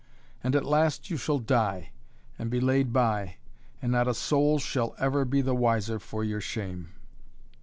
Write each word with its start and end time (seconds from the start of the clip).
And 0.43 0.55
at 0.55 0.65
last 0.65 1.11
you 1.11 1.17
shall 1.17 1.37
die 1.37 1.91
and 2.39 2.49
be 2.49 2.59
laid 2.59 2.91
by 2.91 3.35
and 3.83 3.91
not 3.91 4.07
a 4.07 4.15
soul 4.15 4.57
shall 4.57 4.95
ever 4.97 5.25
be 5.25 5.41
the 5.41 5.53
wiser 5.53 5.99
for 5.99 6.23
your 6.23 6.41
shame." 6.41 6.93